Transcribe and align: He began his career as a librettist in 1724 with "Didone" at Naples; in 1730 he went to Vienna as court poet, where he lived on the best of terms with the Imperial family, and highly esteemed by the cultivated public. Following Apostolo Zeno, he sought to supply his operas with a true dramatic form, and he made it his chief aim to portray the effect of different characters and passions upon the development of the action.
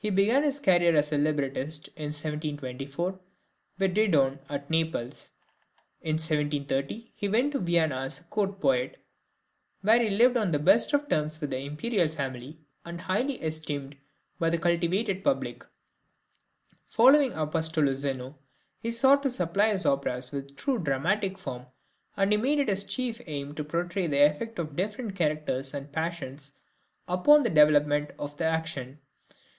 He 0.00 0.10
began 0.10 0.44
his 0.44 0.60
career 0.60 0.94
as 0.94 1.10
a 1.10 1.18
librettist 1.18 1.88
in 1.96 2.12
1724 2.14 3.18
with 3.80 3.94
"Didone" 3.96 4.38
at 4.48 4.70
Naples; 4.70 5.32
in 6.00 6.12
1730 6.12 7.10
he 7.16 7.28
went 7.28 7.50
to 7.50 7.58
Vienna 7.58 7.96
as 7.96 8.20
court 8.30 8.60
poet, 8.60 9.02
where 9.82 10.00
he 10.00 10.10
lived 10.10 10.36
on 10.36 10.52
the 10.52 10.60
best 10.60 10.92
of 10.94 11.08
terms 11.08 11.40
with 11.40 11.50
the 11.50 11.58
Imperial 11.58 12.06
family, 12.06 12.60
and 12.84 13.00
highly 13.00 13.42
esteemed 13.42 13.96
by 14.38 14.48
the 14.48 14.56
cultivated 14.58 15.24
public. 15.24 15.64
Following 16.86 17.32
Apostolo 17.32 17.92
Zeno, 17.92 18.36
he 18.78 18.92
sought 18.92 19.24
to 19.24 19.32
supply 19.32 19.70
his 19.72 19.84
operas 19.84 20.30
with 20.30 20.46
a 20.52 20.54
true 20.54 20.78
dramatic 20.78 21.36
form, 21.36 21.66
and 22.16 22.30
he 22.30 22.38
made 22.38 22.60
it 22.60 22.68
his 22.68 22.84
chief 22.84 23.20
aim 23.26 23.52
to 23.56 23.64
portray 23.64 24.06
the 24.06 24.24
effect 24.24 24.60
of 24.60 24.76
different 24.76 25.16
characters 25.16 25.74
and 25.74 25.90
passions 25.90 26.52
upon 27.08 27.42
the 27.42 27.50
development 27.50 28.12
of 28.16 28.36
the 28.36 28.44
action. 28.44 29.00